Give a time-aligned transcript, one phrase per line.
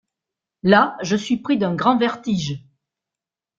[0.63, 2.65] Là, je suis pris d’un grand vertige.